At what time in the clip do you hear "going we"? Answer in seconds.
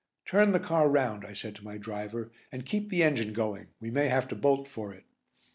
3.33-3.91